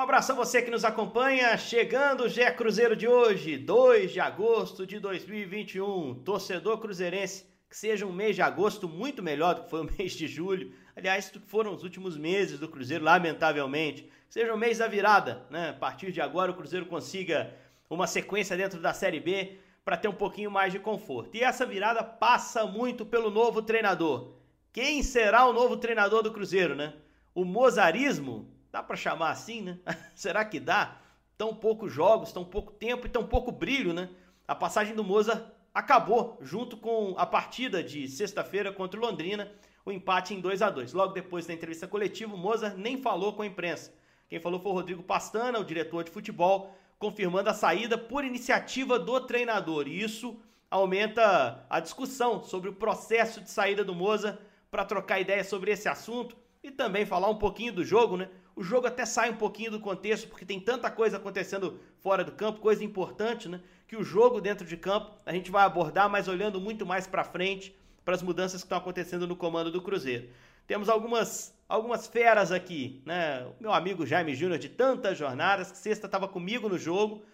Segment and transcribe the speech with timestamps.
[0.00, 1.56] abraço a você que nos acompanha.
[1.58, 6.22] Chegando o Gé Cruzeiro de hoje, 2 de agosto de 2021.
[6.24, 10.12] Torcedor cruzeirense, que seja um mês de agosto muito melhor do que foi o mês
[10.12, 10.72] de julho.
[10.96, 14.04] Aliás, foram os últimos meses do Cruzeiro, lamentavelmente.
[14.04, 15.68] Que seja o mês da virada, né?
[15.68, 17.54] A partir de agora o Cruzeiro consiga
[17.90, 21.36] uma sequência dentro da Série B para ter um pouquinho mais de conforto.
[21.36, 24.32] E essa virada passa muito pelo novo treinador.
[24.72, 26.94] Quem será o novo treinador do Cruzeiro, né?
[27.34, 28.48] O mozarismo?
[28.72, 29.78] Dá para chamar assim, né?
[30.14, 30.96] será que dá?
[31.36, 34.08] Tão poucos jogos, tão pouco tempo e tão pouco brilho, né?
[34.46, 39.50] A passagem do Moza acabou junto com a partida de sexta-feira contra o Londrina,
[39.84, 43.32] o empate em 2 a 2 Logo depois da entrevista coletiva, o Moza nem falou
[43.32, 43.92] com a imprensa.
[44.28, 48.98] Quem falou foi o Rodrigo Pastana, o diretor de futebol, confirmando a saída por iniciativa
[48.98, 49.88] do treinador.
[49.88, 50.38] E isso
[50.70, 54.38] aumenta a discussão sobre o processo de saída do Moza
[54.70, 58.28] para trocar ideias sobre esse assunto e também falar um pouquinho do jogo, né?
[58.60, 62.32] O jogo até sai um pouquinho do contexto porque tem tanta coisa acontecendo fora do
[62.32, 63.58] campo, coisa importante, né?
[63.88, 67.24] Que o jogo dentro de campo a gente vai abordar, mas olhando muito mais para
[67.24, 70.28] frente para as mudanças que estão acontecendo no comando do Cruzeiro.
[70.66, 73.46] Temos algumas, algumas feras aqui, né?
[73.58, 77.24] O meu amigo Jaime Júnior, de tantas jornadas, que sexta estava comigo no jogo.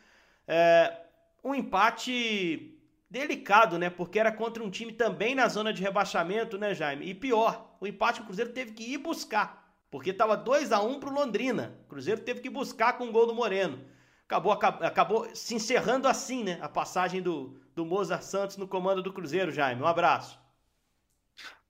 [0.46, 0.96] É,
[1.42, 2.78] um empate
[3.10, 3.90] delicado, né?
[3.90, 7.04] Porque era contra um time também na zona de rebaixamento, né, Jaime?
[7.04, 9.65] E pior, o empate que o Cruzeiro teve que ir buscar,
[9.96, 11.74] porque estava 2 a 1 para o Londrina.
[11.86, 13.82] O Cruzeiro teve que buscar com o gol do Moreno.
[14.26, 16.58] Acabou, acabou, acabou se encerrando assim, né?
[16.60, 19.80] A passagem do, do Mozart Santos no comando do Cruzeiro, Jaime.
[19.80, 20.38] Um abraço.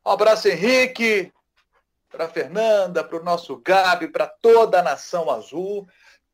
[0.05, 1.33] Um abraço, Henrique
[2.11, 5.87] para Fernanda, para o nosso Gabi, para toda a nação azul.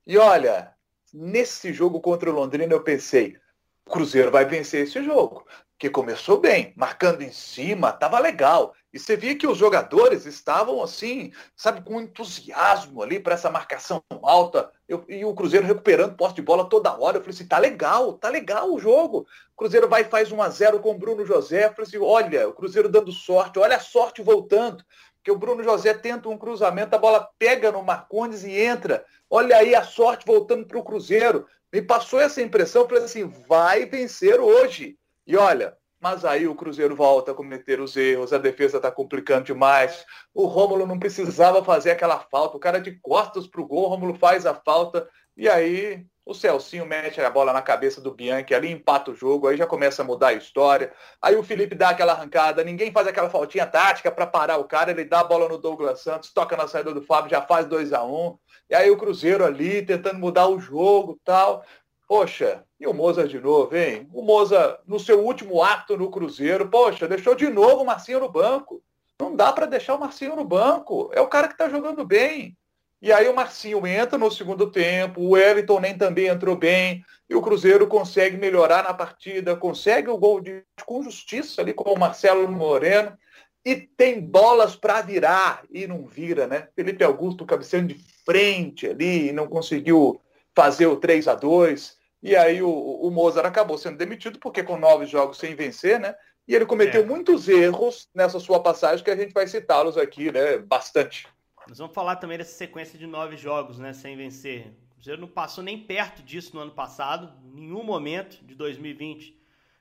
[0.07, 0.73] E olha,
[1.13, 3.37] nesse jogo contra o Londrina eu pensei,
[3.85, 5.47] o Cruzeiro vai vencer esse jogo,
[5.79, 8.75] que começou bem, marcando em cima, estava legal.
[8.93, 14.03] E você via que os jogadores estavam assim, sabe, com entusiasmo ali para essa marcação
[14.23, 14.71] alta.
[14.87, 17.17] Eu, e o Cruzeiro recuperando posse de bola toda hora.
[17.17, 19.27] Eu falei assim, tá legal, tá legal o jogo.
[19.55, 21.67] O Cruzeiro vai e faz 1 a 0 com o Bruno José.
[21.67, 24.85] Eu falei assim, olha, o Cruzeiro dando sorte, olha a sorte voltando
[25.23, 29.05] que o Bruno José tenta um cruzamento, a bola pega no Marcondes e entra.
[29.31, 31.47] Olha aí a sorte voltando para o Cruzeiro.
[31.73, 34.99] Me passou essa impressão, falei assim, vai vencer hoje.
[35.27, 39.45] E olha, mas aí o Cruzeiro volta a cometer os erros, a defesa está complicando
[39.45, 40.05] demais.
[40.35, 43.89] O Rômulo não precisava fazer aquela falta, o cara de costas para o gol, o
[43.89, 48.53] Rômulo faz a falta, e aí o Celcinho mete a bola na cabeça do Bianchi
[48.53, 50.93] ali, empata o jogo, aí já começa a mudar a história.
[51.21, 54.91] Aí o Felipe dá aquela arrancada, ninguém faz aquela faltinha tática para parar o cara,
[54.91, 57.93] ele dá a bola no Douglas Santos, toca na saída do Fábio, já faz 2
[57.93, 58.39] a 1 um.
[58.69, 61.65] E aí o Cruzeiro ali tentando mudar o jogo tal.
[62.09, 64.09] Poxa, e o Moza de novo, hein?
[64.13, 68.29] O Moza, no seu último ato no Cruzeiro, poxa, deixou de novo o Marcinho no
[68.29, 68.83] banco.
[69.21, 71.09] Não dá para deixar o Marcinho no banco.
[71.15, 72.57] É o cara que está jogando bem.
[73.01, 77.35] E aí o Marcinho entra no segundo tempo, o Wellington nem também entrou bem, e
[77.35, 81.99] o Cruzeiro consegue melhorar na partida, consegue o gol de, com justiça ali com o
[81.99, 83.17] Marcelo Moreno,
[83.65, 86.69] e tem bolas para virar, e não vira, né?
[86.77, 90.21] Felipe Augusto cabeceando de frente ali, e não conseguiu
[90.55, 94.79] fazer o 3 a 2 e aí o, o Mozart acabou sendo demitido, porque com
[94.79, 96.15] nove jogos sem vencer, né?
[96.47, 97.05] E ele cometeu é.
[97.05, 100.59] muitos erros nessa sua passagem, que a gente vai citá-los aqui, né?
[100.59, 101.27] Bastante.
[101.69, 104.73] Nós vamos falar também dessa sequência de nove jogos, né, sem vencer.
[104.91, 109.31] O Cruzeiro não passou nem perto disso no ano passado, em nenhum momento de 2020.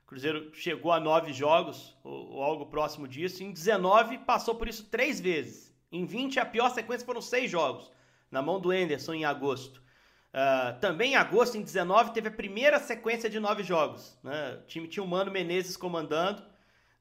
[0.03, 3.43] O Cruzeiro chegou a nove jogos, ou, ou algo próximo disso.
[3.43, 5.73] Em 19, passou por isso três vezes.
[5.91, 7.91] Em 20, a pior sequência foram seis jogos,
[8.29, 9.80] na mão do Enderson em agosto.
[10.33, 14.17] Uh, também em agosto, em 19, teve a primeira sequência de nove jogos.
[14.23, 14.59] Né?
[14.61, 16.41] O time tinha o Mano Menezes comandando.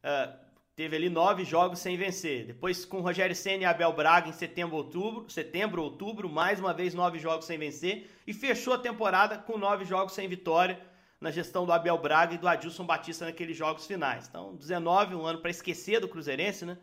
[0.03, 0.33] Uh,
[0.75, 2.47] teve ali nove jogos sem vencer.
[2.47, 6.93] Depois com Rogério Senna e Abel Braga em setembro, outubro, setembro, outubro, mais uma vez
[6.93, 10.81] nove jogos sem vencer e fechou a temporada com nove jogos sem vitória
[11.21, 14.27] na gestão do Abel Braga e do Adilson Batista naqueles jogos finais.
[14.27, 16.79] Então, 19, um ano para esquecer do Cruzeirense, né?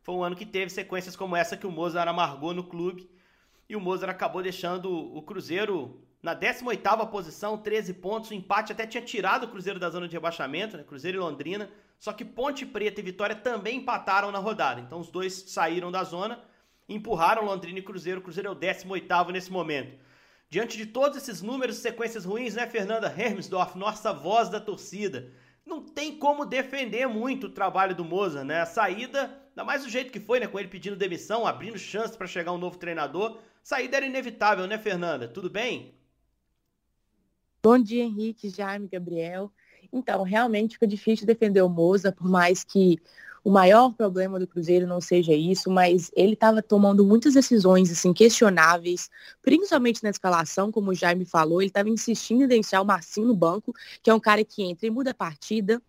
[0.00, 3.10] Foi um ano que teve sequências como essa que o Mozart amargou no clube
[3.70, 8.84] e o Mozart acabou deixando o Cruzeiro na 18ª posição, 13 pontos, o empate até
[8.84, 10.82] tinha tirado o Cruzeiro da zona de rebaixamento, né?
[10.82, 14.80] Cruzeiro e Londrina, só que Ponte Preta e Vitória também empataram na rodada.
[14.80, 16.42] Então os dois saíram da zona,
[16.88, 18.18] empurraram Londrina e Cruzeiro.
[18.18, 19.96] O Cruzeiro é o 18 nesse momento.
[20.48, 25.30] Diante de todos esses números e sequências ruins, né, Fernanda Hermsdorf, nossa voz da torcida?
[25.64, 28.62] Não tem como defender muito o trabalho do Moza, né?
[28.62, 30.46] A saída, ainda mais do jeito que foi, né?
[30.46, 33.38] Com ele pedindo demissão, abrindo chance para chegar um novo treinador.
[33.62, 35.28] Saída era inevitável, né, Fernanda?
[35.28, 35.94] Tudo bem?
[37.62, 39.52] Bom dia, Henrique, Jaime, Gabriel.
[39.92, 42.98] Então, realmente fica difícil defender o Moza, por mais que
[43.44, 48.12] o maior problema do Cruzeiro não seja isso, mas ele estava tomando muitas decisões assim
[48.12, 49.10] questionáveis,
[49.42, 53.34] principalmente na escalação, como o Jaime falou, ele estava insistindo em deixar o Marcinho no
[53.34, 55.82] banco, que é um cara que entra e muda a partida.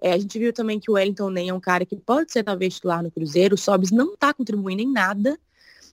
[0.00, 2.42] É, a gente viu também que o Wellington Nem é um cara que pode ser
[2.42, 5.38] talvez titular no Cruzeiro, o Sobis não está contribuindo em nada.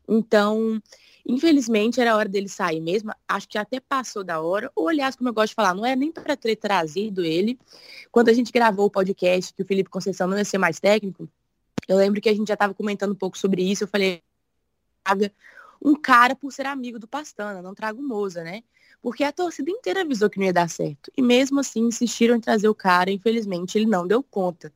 [0.08, 0.82] Então,
[1.30, 3.12] Infelizmente, era hora dele sair mesmo.
[3.28, 4.72] Acho que até passou da hora.
[4.74, 7.60] Ou, aliás, como eu gosto de falar, não é nem para ter trazido ele.
[8.10, 11.28] Quando a gente gravou o podcast, que o Felipe Conceição não ia ser mais técnico,
[11.86, 13.84] eu lembro que a gente já estava comentando um pouco sobre isso.
[13.84, 14.24] Eu falei,
[15.84, 18.64] um cara por ser amigo do Pastana, não traga o Moza, né?
[19.02, 21.12] Porque a torcida inteira avisou que não ia dar certo.
[21.16, 24.74] E mesmo assim insistiram em trazer o cara, infelizmente ele não deu conta.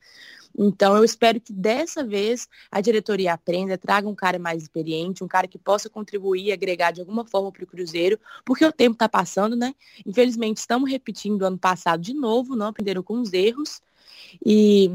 [0.57, 5.27] Então, eu espero que dessa vez a diretoria aprenda, traga um cara mais experiente, um
[5.27, 8.93] cara que possa contribuir e agregar de alguma forma para o Cruzeiro, porque o tempo
[8.93, 9.73] está passando, né?
[10.05, 13.81] Infelizmente, estamos repetindo o ano passado de novo, não aprenderam com os erros.
[14.45, 14.91] E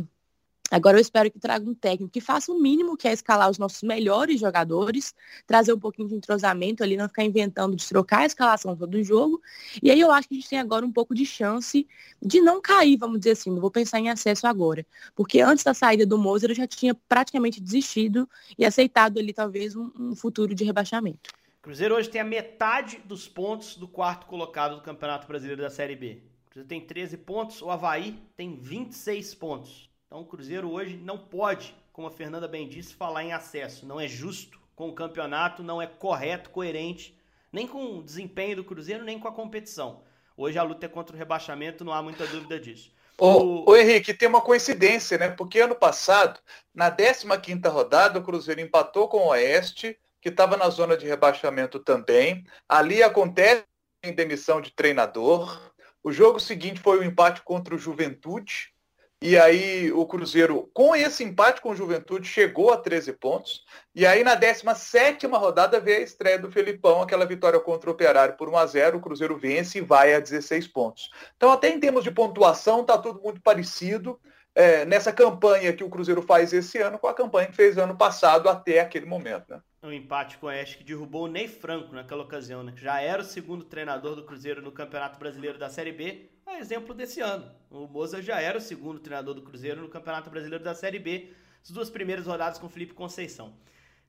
[0.70, 3.58] Agora eu espero que traga um técnico que faça o mínimo, que é escalar os
[3.58, 5.14] nossos melhores jogadores,
[5.46, 9.40] trazer um pouquinho de entrosamento ali, não ficar inventando de trocar a escalação todo jogo.
[9.82, 11.86] E aí eu acho que a gente tem agora um pouco de chance
[12.20, 14.84] de não cair, vamos dizer assim, não vou pensar em acesso agora.
[15.14, 18.28] Porque antes da saída do Moser eu já tinha praticamente desistido
[18.58, 21.30] e aceitado ali talvez um, um futuro de rebaixamento.
[21.62, 25.96] Cruzeiro hoje tem a metade dos pontos do quarto colocado do Campeonato Brasileiro da Série
[25.96, 26.22] B.
[26.46, 29.90] O Cruzeiro tem 13 pontos, o Havaí tem 26 pontos.
[30.16, 33.84] Então o Cruzeiro hoje não pode, como a Fernanda bem disse, falar em acesso.
[33.84, 37.14] Não é justo com o campeonato, não é correto, coerente,
[37.52, 40.00] nem com o desempenho do Cruzeiro, nem com a competição.
[40.34, 42.90] Hoje a luta é contra o rebaixamento, não há muita dúvida disso.
[43.18, 43.76] Ô, o...
[43.76, 45.28] Henrique, tem uma coincidência, né?
[45.28, 46.40] Porque ano passado,
[46.74, 51.78] na 15ª rodada, o Cruzeiro empatou com o Oeste, que estava na zona de rebaixamento
[51.78, 52.42] também.
[52.66, 53.66] Ali acontece
[54.02, 55.74] a demissão de treinador.
[56.02, 58.74] O jogo seguinte foi o empate contra o Juventude,
[59.20, 63.64] e aí o Cruzeiro, com esse empate com o Juventude, chegou a 13 pontos.
[63.94, 68.36] E aí na 17 rodada veio a estreia do Felipão, aquela vitória contra o Operário
[68.36, 71.10] por 1 a 0 o Cruzeiro vence e vai a 16 pontos.
[71.36, 74.20] Então até em termos de pontuação está tudo muito parecido
[74.54, 77.96] é, nessa campanha que o Cruzeiro faz esse ano com a campanha que fez ano
[77.96, 79.44] passado até aquele momento.
[79.48, 79.60] Né?
[79.82, 82.74] Um empate com o Oeste que derrubou o Ney Franco naquela ocasião, né?
[82.76, 86.94] já era o segundo treinador do Cruzeiro no Campeonato Brasileiro da Série B a exemplo
[86.94, 87.50] desse ano.
[87.68, 91.32] O Moza já era o segundo treinador do Cruzeiro no Campeonato Brasileiro da Série B,
[91.62, 93.54] as duas primeiras rodadas com Felipe Conceição.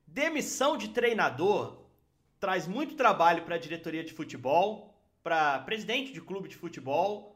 [0.05, 1.85] Demissão de treinador
[2.39, 7.35] traz muito trabalho para a diretoria de futebol, para presidente de clube de futebol,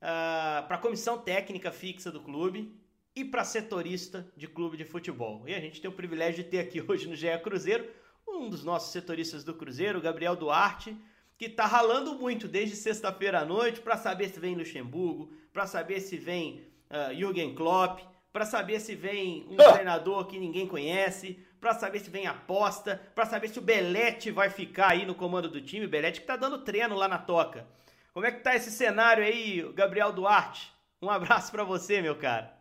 [0.00, 2.80] uh, ah, para a comissão técnica fixa do clube
[3.14, 5.46] e para setorista de clube de futebol.
[5.46, 7.86] E a gente tem o privilégio de ter aqui hoje no GE Cruzeiro
[8.28, 10.96] um dos nossos setoristas do Cruzeiro, Gabriel Duarte,
[11.40, 15.98] que tá ralando muito desde sexta-feira à noite para saber se vem Luxemburgo, para saber
[15.98, 18.00] se vem uh, Jürgen Klopp,
[18.30, 19.72] para saber se vem um ah.
[19.72, 24.50] treinador que ninguém conhece, para saber se vem aposta, para saber se o Belete vai
[24.50, 27.66] ficar aí no comando do time, o Belete que tá dando treino lá na toca.
[28.12, 30.70] Como é que tá esse cenário aí, Gabriel Duarte?
[31.00, 32.52] Um abraço para você, meu cara.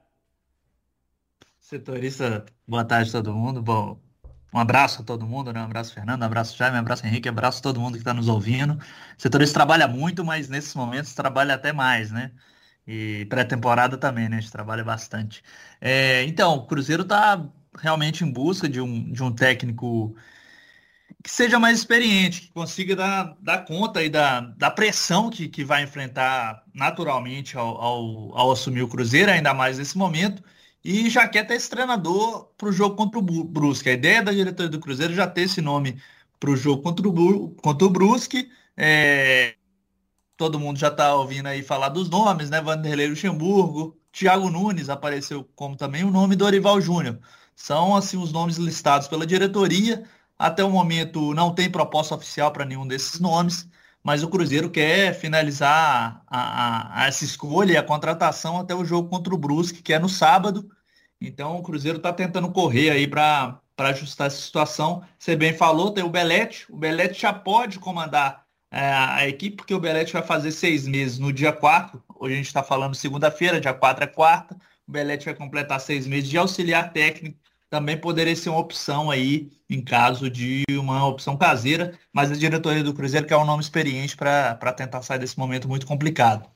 [1.59, 3.61] Setorista, boa tarde a todo mundo.
[3.61, 4.01] Bom,
[4.53, 5.61] um abraço a todo mundo, né?
[5.61, 7.99] Um abraço, Fernando, um abraço, Jaime, um abraço, Henrique, um abraço a todo mundo que
[7.99, 8.73] está nos ouvindo.
[8.73, 12.31] O setorista trabalha muito, mas nesses momentos trabalha até mais, né?
[12.87, 14.37] E pré-temporada também, né?
[14.37, 15.43] A gente trabalha bastante.
[15.79, 17.45] É, então, o Cruzeiro está
[17.77, 20.15] realmente em busca de um, de um técnico
[21.23, 25.63] que seja mais experiente, que consiga dar, dar conta aí da, da pressão que, que
[25.63, 30.41] vai enfrentar naturalmente ao, ao, ao assumir o Cruzeiro, ainda mais nesse momento
[30.83, 33.89] e já quer ter esse treinador para o jogo contra o Brusque.
[33.89, 36.01] A ideia da diretoria do Cruzeiro é já ter esse nome
[36.39, 38.49] para o jogo contra o, contra o Brusque.
[38.77, 39.55] É...
[40.37, 42.61] Todo mundo já está ouvindo aí falar dos nomes, né?
[42.61, 47.19] Vanderlei Luxemburgo, Thiago Nunes apareceu como também o nome do Orival Júnior.
[47.55, 50.03] São assim os nomes listados pela diretoria.
[50.37, 53.67] Até o momento não tem proposta oficial para nenhum desses nomes
[54.03, 58.85] mas o Cruzeiro quer finalizar a, a, a essa escolha e a contratação até o
[58.85, 60.69] jogo contra o Brusque, que é no sábado.
[61.19, 65.03] Então o Cruzeiro está tentando correr aí para ajustar essa situação.
[65.17, 66.65] Você bem falou, tem o Belete.
[66.69, 71.19] O Belete já pode comandar é, a equipe, porque o Belete vai fazer seis meses
[71.19, 72.01] no dia 4.
[72.15, 74.55] Hoje a gente está falando segunda-feira, dia 4 é quarta.
[74.87, 77.37] O Belete vai completar seis meses de auxiliar técnico
[77.69, 82.83] também poderia ser uma opção aí em caso de uma opção caseira, mas a diretoria
[82.83, 86.49] do Cruzeiro quer um nome experiente para tentar sair desse momento muito complicado.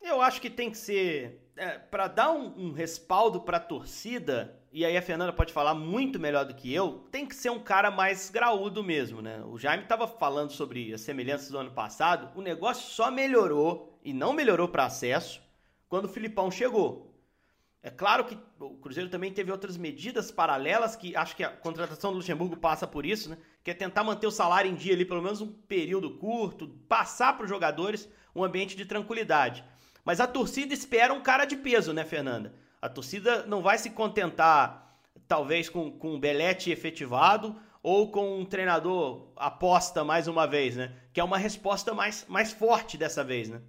[0.00, 4.54] Eu acho que tem que ser é, para dar um, um respaldo para a torcida.
[4.72, 7.06] E aí a Fernanda pode falar muito melhor do que eu.
[7.10, 9.42] Tem que ser um cara mais graúdo mesmo, né?
[9.46, 12.28] O Jaime estava falando sobre as semelhanças do ano passado.
[12.38, 15.40] O negócio só melhorou e não melhorou para acesso
[15.88, 17.05] quando o Filipão chegou.
[17.86, 22.10] É claro que o Cruzeiro também teve outras medidas paralelas, que acho que a contratação
[22.10, 23.38] do Luxemburgo passa por isso, né?
[23.62, 27.36] Que é tentar manter o salário em dia ali, pelo menos um período curto, passar
[27.36, 29.62] para os jogadores um ambiente de tranquilidade.
[30.04, 32.56] Mas a torcida espera um cara de peso, né, Fernanda?
[32.82, 38.44] A torcida não vai se contentar, talvez, com, com um Belete efetivado ou com um
[38.44, 40.92] treinador aposta mais uma vez, né?
[41.12, 43.60] Que é uma resposta mais, mais forte dessa vez, né?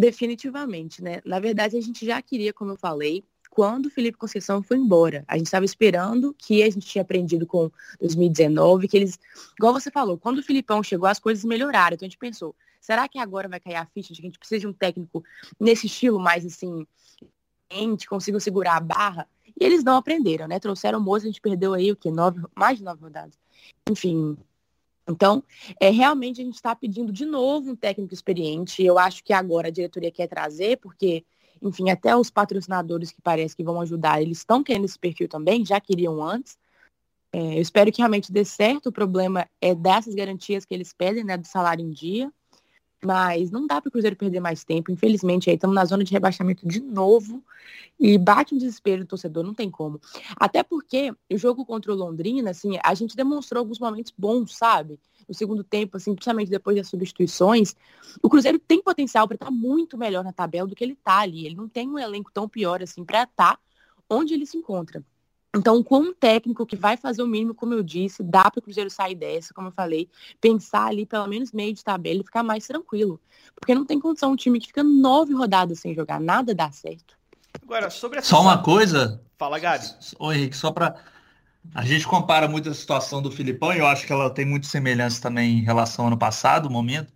[0.00, 1.20] Definitivamente, né?
[1.26, 5.24] Na verdade, a gente já queria, como eu falei, quando o Felipe Conceição foi embora.
[5.28, 9.18] A gente estava esperando que a gente tinha aprendido com 2019, que eles,
[9.58, 11.94] igual você falou, quando o Filipão chegou, as coisas melhoraram.
[11.94, 14.38] Então a gente pensou, será que agora vai cair a ficha de que a gente
[14.38, 15.22] precisa de um técnico
[15.58, 16.86] nesse estilo mais assim,
[17.70, 19.28] gente consiga segurar a barra?
[19.60, 20.58] E eles não aprenderam, né?
[20.58, 22.10] Trouxeram o Moça, a gente perdeu aí o quê?
[22.10, 23.38] Nove, mais de nove rodadas.
[23.90, 24.38] Enfim,
[25.08, 25.42] então,
[25.80, 28.82] é, realmente a gente está pedindo de novo um técnico experiente.
[28.82, 31.24] Eu acho que agora a diretoria quer trazer, porque,
[31.60, 35.64] enfim, até os patrocinadores que parece que vão ajudar, eles estão querendo esse perfil também,
[35.64, 36.58] já queriam antes.
[37.32, 38.88] É, eu espero que realmente dê certo.
[38.88, 42.32] O problema é dessas garantias que eles pedem, né, do salário em dia.
[43.04, 44.92] Mas não dá para o Cruzeiro perder mais tempo.
[44.92, 47.42] Infelizmente, aí estamos na zona de rebaixamento de novo.
[47.98, 50.00] E bate um desespero do torcedor, não tem como.
[50.36, 54.98] Até porque o jogo contra o Londrina, assim, a gente demonstrou alguns momentos bons, sabe?
[55.28, 57.76] No segundo tempo, assim, principalmente depois das substituições.
[58.22, 61.18] O Cruzeiro tem potencial para estar tá muito melhor na tabela do que ele está
[61.20, 61.44] ali.
[61.46, 63.60] Ele não tem um elenco tão pior assim para estar tá
[64.08, 65.04] onde ele se encontra.
[65.54, 68.62] Então, com um técnico que vai fazer o mínimo, como eu disse, dá para o
[68.62, 70.08] Cruzeiro sair dessa, como eu falei,
[70.40, 73.20] pensar ali pelo menos meio de tabela e ficar mais tranquilo.
[73.58, 77.18] Porque não tem condição um time que fica nove rodadas sem jogar, nada dá certo.
[77.62, 78.28] Agora, sobre essa...
[78.28, 79.20] Só uma coisa.
[79.36, 79.86] Fala, Gabi.
[80.18, 80.94] Ô, Henrique, só para.
[81.74, 84.66] A gente compara muito a situação do Filipão, e eu acho que ela tem muita
[84.66, 87.12] semelhança também em relação ao ano passado, o momento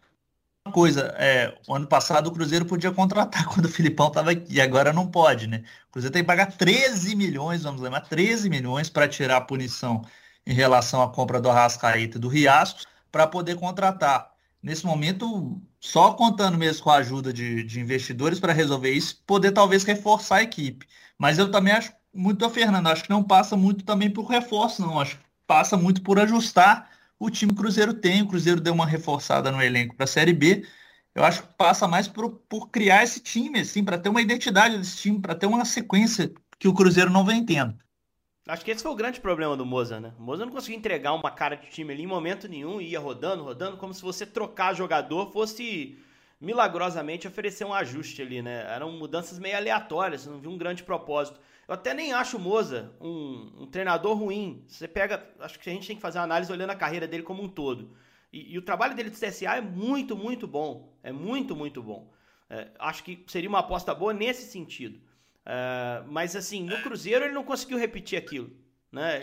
[0.73, 4.93] coisa, é, o ano passado o Cruzeiro podia contratar quando o Filipão estava aqui, agora
[4.93, 5.63] não pode, né?
[5.89, 10.03] O Cruzeiro tem que pagar 13 milhões, vamos lembrar, 13 milhões para tirar a punição
[10.47, 12.81] em relação à compra do Arrascaeta e do Riasco
[13.11, 14.33] para poder contratar.
[14.63, 19.53] Nesse momento, só contando mesmo com a ajuda de, de investidores para resolver isso, poder
[19.53, 20.87] talvez reforçar a equipe.
[21.19, 24.83] Mas eu também acho muito a Fernanda, acho que não passa muito também por reforço,
[24.83, 24.99] não.
[24.99, 26.91] Acho que passa muito por ajustar
[27.25, 28.23] o time Cruzeiro tem.
[28.23, 30.67] O Cruzeiro deu uma reforçada no elenco para a Série B.
[31.15, 34.77] Eu acho que passa mais por, por criar esse time, assim, para ter uma identidade
[34.77, 37.77] desse time, para ter uma sequência que o Cruzeiro não vem tendo.
[38.47, 40.13] Acho que esse foi o grande problema do Moza, né?
[40.19, 43.43] O Moza não conseguiu entregar uma cara de time ali em momento nenhum, ia rodando,
[43.43, 45.99] rodando, como se você trocar jogador fosse
[46.39, 48.67] milagrosamente oferecer um ajuste ali, né?
[48.75, 51.41] Eram mudanças meio aleatórias, não vi um grande propósito.
[51.67, 54.65] Eu até nem acho o Moza um, um, treinador ruim.
[54.67, 55.27] Você pega.
[55.41, 57.49] Acho que a gente tem que fazer uma análise olhando a carreira dele como um
[57.49, 57.97] todo.
[58.33, 60.93] E, e o trabalho dele do CSA é muito, muito bom.
[61.03, 62.11] É muito, muito bom.
[62.51, 65.01] É, acho que seria uma aposta boa nesse sentido.
[65.47, 68.51] É, mas assim, no Cruzeiro ele não conseguiu repetir aquilo.
[68.93, 69.21] Né?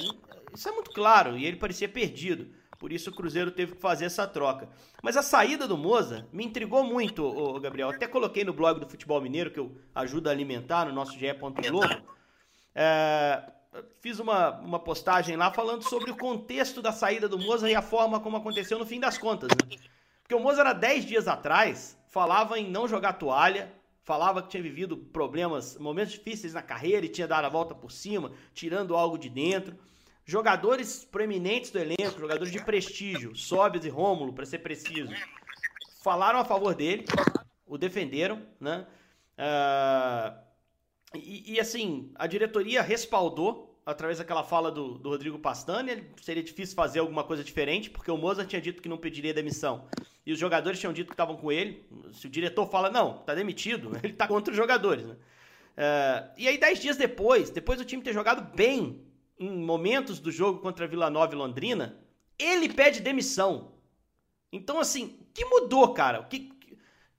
[0.54, 1.38] Isso é muito claro.
[1.38, 2.50] E ele parecia perdido.
[2.80, 4.68] Por isso o Cruzeiro teve que fazer essa troca.
[5.04, 7.92] Mas a saída do Moza me intrigou muito, ô, Gabriel.
[7.92, 11.28] Até coloquei no blog do Futebol Mineiro, que eu ajudo a alimentar no nosso GE.
[12.74, 13.44] É,
[14.00, 17.82] fiz uma, uma postagem lá falando sobre o contexto da saída do Moza e a
[17.82, 19.50] forma como aconteceu no fim das contas.
[19.50, 19.78] Né?
[20.22, 23.74] Porque o Moza, era 10 dias atrás, falava em não jogar toalha,
[24.04, 27.92] falava que tinha vivido problemas, momentos difíceis na carreira e tinha dado a volta por
[27.92, 29.78] cima, tirando algo de dentro.
[30.26, 35.12] Jogadores proeminentes do elenco, jogadores de prestígio, Sóbias e Rômulo, para ser preciso,
[36.04, 37.06] falaram a favor dele,
[37.66, 38.86] o defenderam, né?
[39.38, 40.51] Uh,
[41.14, 46.04] e, e, assim, a diretoria respaldou através daquela fala do, do Rodrigo Pastani.
[46.22, 49.88] Seria difícil fazer alguma coisa diferente, porque o Moza tinha dito que não pediria demissão.
[50.26, 51.86] E os jogadores tinham dito que estavam com ele.
[52.14, 55.16] Se o diretor fala, não, tá demitido, ele tá contra os jogadores, né?
[55.72, 59.02] Uh, e aí, dez dias depois, depois do time ter jogado bem
[59.40, 61.98] em momentos do jogo contra Vila Nova e Londrina,
[62.38, 63.74] ele pede demissão.
[64.52, 66.24] Então, assim, que mudou, cara?
[66.24, 66.52] Que,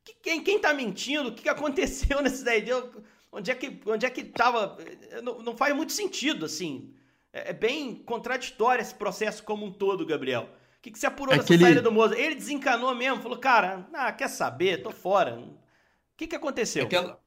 [0.04, 1.30] que, quem, quem tá mentindo?
[1.30, 2.84] O que, que aconteceu nesses 10 dias?
[3.32, 4.76] Onde é que onde é que tava
[5.22, 6.94] não, não faz muito sentido assim.
[7.32, 10.50] É, é, bem contraditório esse processo como um todo Gabriel.
[10.78, 11.58] O que, que você apurou Aquele...
[11.58, 14.82] dessa saída do Moza ele desencanou mesmo falou cara ah, quer saber?
[14.82, 15.38] Tô fora.
[15.38, 15.56] O
[16.16, 16.84] que que aconteceu?
[16.84, 17.18] Aquela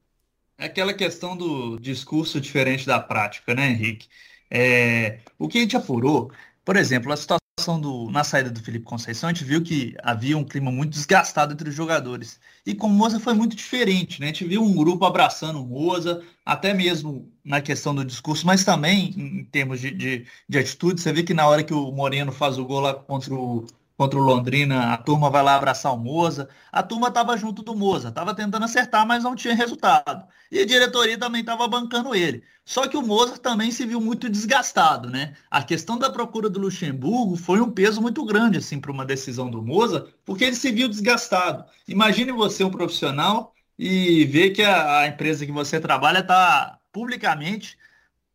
[0.56, 4.08] aquela questão do discurso diferente da prática né Henrique?
[4.48, 6.30] É, o que a gente apurou
[6.64, 7.45] por exemplo a situação
[7.80, 11.54] do, na saída do Felipe Conceição, a gente viu que havia um clima muito desgastado
[11.54, 12.38] entre os jogadores.
[12.66, 14.26] E com o Moza foi muito diferente, né?
[14.26, 18.62] A gente viu um grupo abraçando o Moza, até mesmo na questão do discurso, mas
[18.62, 21.00] também em termos de, de, de atitude.
[21.00, 24.18] Você vê que na hora que o Moreno faz o gol lá contra o, contra
[24.18, 26.48] o Londrina, a turma vai lá abraçar o Moza.
[26.70, 30.26] A turma estava junto do Moza, estava tentando acertar, mas não tinha resultado.
[30.52, 32.42] E a diretoria também estava bancando ele.
[32.64, 35.34] Só que o Moza também se viu muito desgastado, né?
[35.50, 39.48] A questão da procura do Luxemburgo foi um peso muito grande assim para uma decisão
[39.50, 41.64] do Moza, porque ele se viu desgastado.
[41.88, 47.78] Imagine você um profissional e ver que a, a empresa que você trabalha está publicamente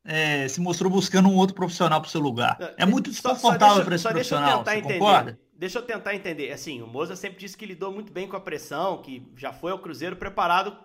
[0.03, 2.57] é, se mostrou buscando um outro profissional para o seu lugar.
[2.77, 4.93] É muito desconfortável para esse profissional, você entender.
[4.99, 5.39] concorda?
[5.61, 6.51] Deixa eu tentar entender.
[6.51, 9.71] Assim, o Moza sempre disse que lidou muito bem com a pressão, que já foi
[9.71, 10.75] ao Cruzeiro preparado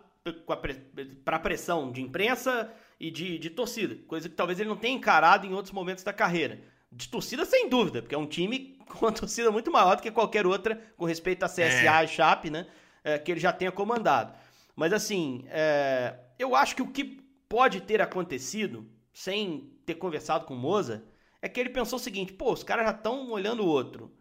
[1.25, 4.95] para a pressão de imprensa e de, de torcida, coisa que talvez ele não tenha
[4.95, 6.61] encarado em outros momentos da carreira.
[6.93, 10.11] De torcida, sem dúvida, porque é um time com uma torcida muito maior do que
[10.11, 12.05] qualquer outra, com respeito a CSA é.
[12.05, 12.67] e Chape, né?
[13.03, 14.35] É, que ele já tenha comandado.
[14.75, 17.19] Mas assim, é, eu acho que o que
[17.49, 21.03] pode ter acontecido sem ter conversado com o Moza,
[21.41, 24.13] é que ele pensou o seguinte: pô, os caras já estão olhando o outro.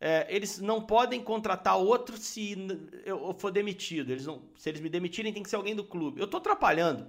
[0.00, 2.56] É, eles não podem contratar outro se
[3.04, 4.10] eu for demitido.
[4.10, 6.18] Eles não, se eles me demitirem, tem que ser alguém do clube.
[6.18, 7.06] Eu estou atrapalhando.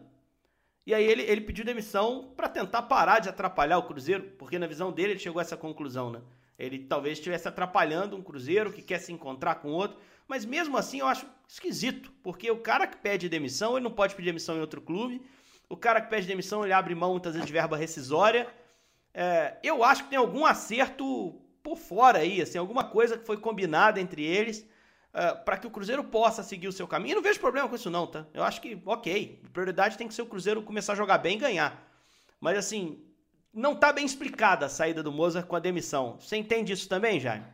[0.86, 4.68] E aí ele, ele pediu demissão para tentar parar de atrapalhar o Cruzeiro, porque na
[4.68, 6.22] visão dele ele chegou a essa conclusão, né?
[6.58, 11.00] Ele talvez estivesse atrapalhando um Cruzeiro que quer se encontrar com outro, mas mesmo assim
[11.00, 14.62] eu acho esquisito, porque o cara que pede demissão, ele não pode pedir demissão em
[14.62, 15.22] outro clube,
[15.70, 18.48] o cara que pede demissão, ele abre mão muitas vezes de verba rescisória.
[19.14, 23.38] É, eu acho que tem algum acerto por fora aí, assim, alguma coisa que foi
[23.38, 24.66] combinada entre eles
[25.14, 27.14] é, para que o Cruzeiro possa seguir o seu caminho.
[27.14, 28.26] Eu não vejo problema com isso não, tá?
[28.34, 31.40] Eu acho que, ok, prioridade tem que ser o Cruzeiro começar a jogar bem e
[31.40, 31.88] ganhar.
[32.40, 33.04] Mas assim,
[33.54, 36.18] não tá bem explicada a saída do Mozart com a demissão.
[36.20, 37.46] Você entende isso também, Jaime?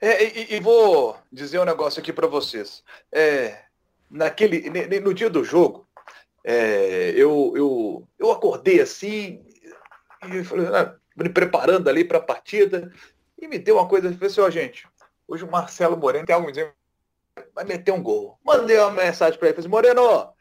[0.00, 2.84] É, e, e, vou dizer um negócio aqui para vocês.
[3.10, 3.62] É,
[4.10, 4.70] naquele,
[5.00, 5.86] no dia do jogo,
[6.44, 9.44] é, eu, eu, eu acordei assim
[10.28, 12.92] e falei, ah, me preparando ali para a partida
[13.38, 14.88] e me deu uma coisa, falei assim, ó, gente,
[15.28, 16.74] hoje o Marcelo Moreno tem algo dizer,
[17.54, 18.38] vai meter um gol.
[18.44, 20.32] Mandei uma mensagem para ele, falei assim, Moreno,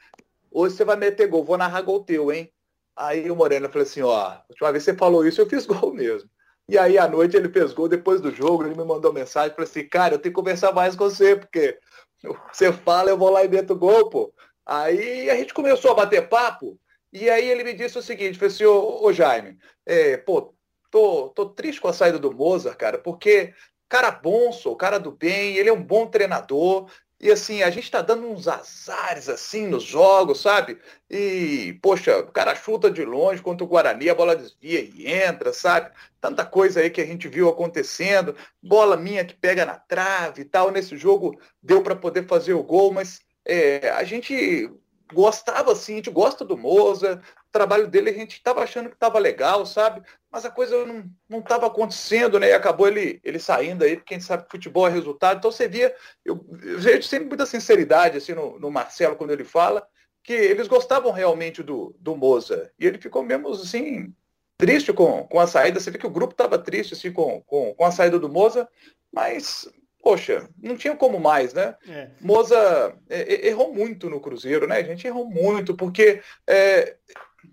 [0.51, 2.51] hoje você vai meter gol, vou narrar gol teu, hein?
[2.96, 5.65] Aí o Moreno falou assim, ó, a última vez que você falou isso, eu fiz
[5.65, 6.30] gol mesmo.
[6.68, 9.70] E aí à noite ele fez gol, depois do jogo, ele me mandou mensagem, falou
[9.70, 11.77] assim, cara, eu tenho que conversar mais com você, porque
[12.51, 14.34] você fala, eu vou lá e meto gol, pô.
[14.65, 16.80] Aí a gente começou a bater papo,
[17.12, 20.54] e aí ele me disse o seguinte, falou assim, ô, ô Jaime, é, pô,
[20.93, 23.51] tô, tô triste com a saída do Mozart, cara, porque
[23.89, 26.88] cara bom, sou cara do bem, ele é um bom treinador,
[27.19, 30.77] e assim, a gente tá dando uns azares assim nos jogos, sabe?
[31.10, 35.51] E, poxa, o cara chuta de longe contra o Guarani, a bola desvia e entra,
[35.51, 35.89] sabe?
[36.21, 40.45] Tanta coisa aí que a gente viu acontecendo, bola minha que pega na trave e
[40.45, 40.69] tal.
[40.69, 44.69] Nesse jogo deu para poder fazer o gol, mas é, a gente
[45.13, 48.95] gostava assim, a gente gosta do Moza, o trabalho dele a gente estava achando que
[48.95, 50.02] estava legal, sabe?
[50.32, 50.76] Mas a coisa
[51.30, 52.49] não estava acontecendo, né?
[52.49, 55.38] E acabou ele, ele saindo aí, porque sabe futebol é resultado.
[55.38, 55.95] Então você via,
[56.26, 59.88] eu, eu vejo sempre muita sinceridade assim no, no Marcelo quando ele fala,
[60.23, 62.71] que eles gostavam realmente do, do Moza.
[62.80, 64.13] E ele ficou mesmo assim,
[64.58, 65.80] triste com, com a saída.
[65.80, 68.67] Você vê que o grupo estava triste assim, com, com, com a saída do Moza,
[69.12, 69.69] mas
[70.04, 71.76] poxa, não tinha como mais, né?
[71.88, 72.10] É.
[72.20, 74.78] Moza é, errou muito no Cruzeiro, né?
[74.78, 76.98] A gente errou muito, porque é,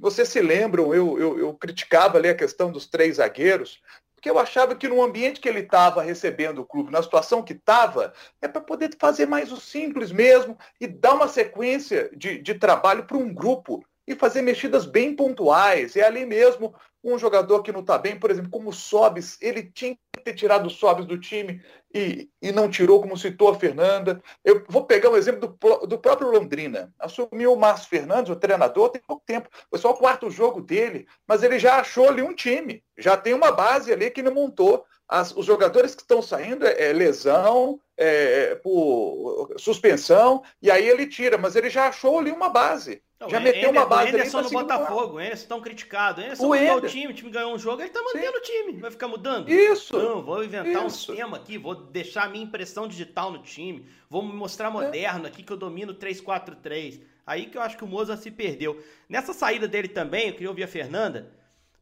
[0.00, 3.80] vocês se lembram, eu, eu, eu, criticava ali a questão dos três zagueiros,
[4.16, 7.52] porque eu achava que no ambiente que ele estava recebendo o clube, na situação que
[7.52, 12.54] estava, é para poder fazer mais o simples mesmo e dar uma sequência de, de
[12.54, 15.96] trabalho para um grupo e fazer mexidas bem pontuais.
[15.96, 19.62] É ali mesmo um jogador que não está bem, por exemplo, como o Sobis, ele
[19.62, 21.62] tinha que ter tirado o Sobis do time
[21.94, 24.22] e, e não tirou, como citou a Fernanda.
[24.44, 26.92] Eu vou pegar um exemplo do, do próprio Londrina.
[26.98, 29.48] Assumiu o Márcio Fernandes, o treinador, tem pouco tempo.
[29.70, 32.84] Foi só o quarto jogo dele, mas ele já achou ali um time.
[32.98, 34.84] Já tem uma base ali que ele montou.
[35.08, 40.86] As, os jogadores que estão saindo é, é lesão, é, é por suspensão, e aí
[40.86, 43.02] ele tira, mas ele já achou ali uma base.
[43.20, 44.12] Não, já meteu Ender, uma base.
[44.12, 46.22] O Anderson no Botafogo, o Anderson tão criticado.
[46.22, 48.38] O Anderson o mudou o time, o time ganhou um jogo, ele tá mantendo Sim.
[48.38, 48.80] o time.
[48.80, 49.50] Vai ficar mudando?
[49.50, 49.98] Isso.
[49.98, 51.12] Não, vou inventar Isso.
[51.12, 54.70] um esquema aqui, vou deixar a minha impressão digital no time, vou me mostrar é.
[54.70, 55.28] moderno é.
[55.28, 57.02] aqui que eu domino 3-4-3.
[57.26, 58.82] Aí que eu acho que o Moza se perdeu.
[59.06, 61.30] Nessa saída dele também, eu queria ouvir a Fernanda,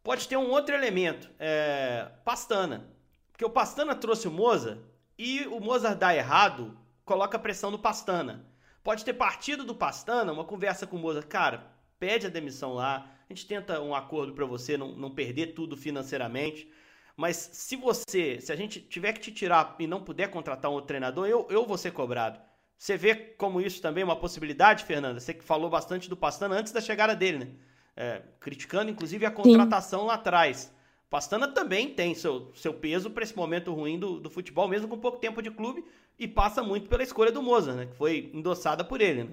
[0.03, 2.91] pode ter um outro elemento, é, Pastana.
[3.31, 4.83] Porque o Pastana trouxe o Moza
[5.17, 8.45] e o Moza dá errado, coloca pressão no Pastana.
[8.89, 13.07] Pode ter partido do Pastana, uma conversa com o Moza, cara, pede a demissão lá,
[13.29, 16.67] a gente tenta um acordo para você não, não perder tudo financeiramente.
[17.15, 20.75] Mas se você, se a gente tiver que te tirar e não puder contratar um
[20.75, 22.41] outro treinador, eu, eu vou ser cobrado.
[22.79, 25.21] Você vê como isso também é uma possibilidade, Fernanda?
[25.21, 27.51] Você que falou bastante do Pastana antes da chegada dele, né?
[27.95, 30.07] É, criticando inclusive a contratação Sim.
[30.07, 30.75] lá atrás.
[31.11, 34.99] Pastana também tem seu, seu peso para esse momento ruim do, do futebol, mesmo com
[34.99, 35.85] pouco tempo de clube,
[36.19, 37.87] e passa muito pela escolha do Moza, né?
[37.87, 39.31] Que foi endossada por ele, né?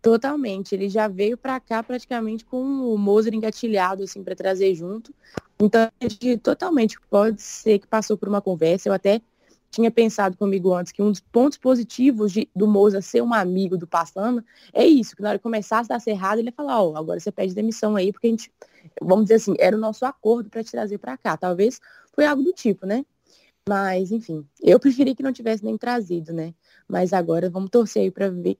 [0.00, 0.74] Totalmente.
[0.74, 5.12] Ele já veio para cá praticamente com o Moser engatilhado, assim, para trazer junto.
[5.58, 5.90] Então,
[6.42, 8.88] totalmente pode ser que passou por uma conversa.
[8.88, 9.20] Eu até
[9.70, 13.76] tinha pensado comigo antes que um dos pontos positivos de, do Moza ser um amigo
[13.76, 16.82] do Pastana é isso, que na hora que começasse a dar errado, ele ia falar,
[16.82, 18.50] ó, oh, agora você pede demissão aí, porque a gente,
[19.00, 21.36] vamos dizer assim, era o nosso acordo para te trazer para cá.
[21.36, 21.80] Talvez
[22.12, 23.04] foi algo do tipo, né?
[23.70, 26.52] Mas, enfim, eu preferi que não tivesse nem trazido, né?
[26.88, 28.58] Mas agora vamos torcer aí para ver,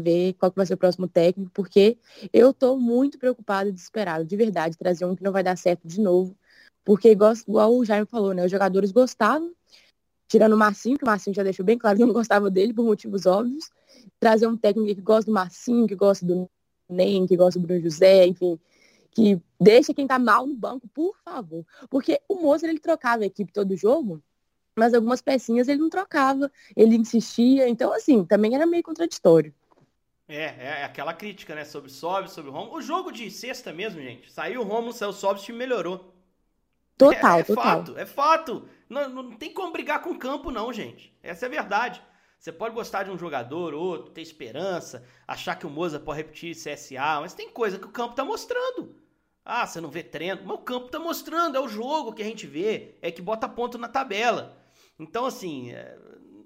[0.00, 1.98] ver qual que vai ser o próximo técnico, porque
[2.32, 5.88] eu estou muito preocupada e desesperada, de verdade, trazer um que não vai dar certo
[5.88, 6.36] de novo.
[6.84, 8.44] Porque, igual, igual o Jaime falou, né?
[8.44, 9.52] Os jogadores gostavam
[10.28, 12.84] tirando o Marcinho, que o Marcinho já deixou bem claro que não gostava dele por
[12.84, 13.68] motivos óbvios,
[14.20, 16.48] trazer um técnico que gosta do Marcinho, que gosta do
[16.88, 18.60] Nem, que gosta do Bruno José, enfim,
[19.10, 21.64] que deixa quem tá mal no banco, por favor.
[21.90, 24.22] Porque o Moço ele trocava a equipe todo jogo,
[24.76, 29.52] mas algumas pecinhas ele não trocava, ele insistia, então assim, também era meio contraditório.
[30.28, 32.76] É, é aquela crítica, né, sobre sobe, sobre o Romulo.
[32.76, 36.14] O jogo de sexta mesmo, gente, saiu o Romulo, saiu o sobe, o time melhorou.
[36.98, 37.64] Total, é, é total.
[37.64, 38.68] fato, é fato.
[38.88, 41.16] Não, não tem como brigar com o campo, não, gente.
[41.22, 42.02] Essa é a verdade.
[42.38, 46.54] Você pode gostar de um jogador, outro, ter esperança, achar que o Moza pode repetir
[46.54, 48.94] CSA, mas tem coisa que o campo tá mostrando.
[49.44, 52.24] Ah, você não vê treino, mas o campo tá mostrando, é o jogo que a
[52.24, 54.56] gente vê, é que bota ponto na tabela.
[54.98, 55.98] Então, assim, é,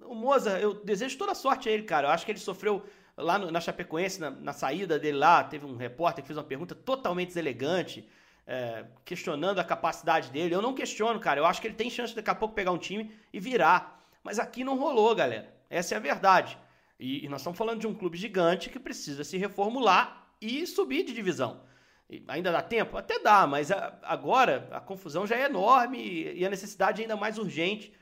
[0.05, 2.09] o Moza, eu desejo toda sorte a ele, cara.
[2.09, 2.83] Eu acho que ele sofreu
[3.17, 6.45] lá no, na Chapecoense, na, na saída dele lá, teve um repórter que fez uma
[6.45, 8.09] pergunta totalmente deselegante
[8.47, 10.55] é, questionando a capacidade dele.
[10.55, 11.41] Eu não questiono, cara.
[11.41, 14.01] Eu acho que ele tem chance de daqui a pouco pegar um time e virar.
[14.23, 15.53] Mas aqui não rolou, galera.
[15.73, 16.59] Essa é a verdade.
[17.01, 21.03] E, e nós estamos falando de um clube gigante que precisa se reformular e subir
[21.03, 21.63] de divisão.
[22.11, 22.99] E ainda dá tempo?
[22.99, 27.17] Até dá, mas a, agora a confusão já é enorme e, e a necessidade ainda
[27.17, 27.93] mais urgente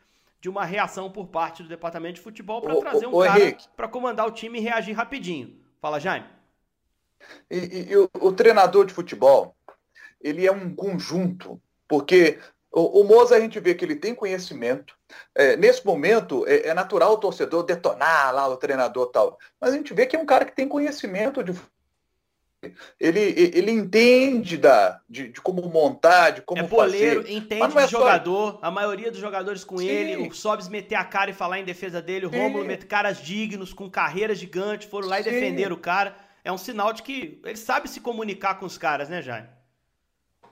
[0.41, 4.27] de uma reação por parte do departamento de futebol para trazer um cara para comandar
[4.27, 5.57] o time e reagir rapidinho.
[5.81, 6.27] Fala, Jaime.
[7.51, 9.55] E, e, e o, o, treinador de futebol,
[10.21, 12.39] ele é um conjunto, porque
[12.73, 14.99] o, o Moza a gente vê que ele tem conhecimento.
[15.35, 19.77] É, nesse momento é, é, natural o torcedor detonar lá o treinador tal, mas a
[19.77, 21.55] gente vê que é um cara que tem conhecimento de
[22.99, 27.35] ele, ele entende da, de, de como montar, de como é boleiro, fazer.
[27.35, 28.59] entende é jogador, só...
[28.61, 29.89] a maioria dos jogadores com Sim.
[29.89, 33.23] ele, o Sobs meter a cara e falar em defesa dele, o Rômulo meter caras
[33.23, 35.31] dignos, com carreiras gigantes, foram lá e Sim.
[35.31, 36.15] defenderam o cara.
[36.45, 39.49] É um sinal de que ele sabe se comunicar com os caras, né, Jaime?